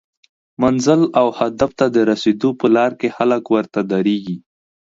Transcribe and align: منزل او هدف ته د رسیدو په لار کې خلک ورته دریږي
منزل 0.61 1.01
او 1.19 1.27
هدف 1.39 1.71
ته 1.79 1.85
د 1.95 1.97
رسیدو 2.11 2.49
په 2.59 2.67
لار 2.75 2.91
کې 2.99 3.09
خلک 3.17 3.43
ورته 3.53 3.79
دریږي 3.91 4.37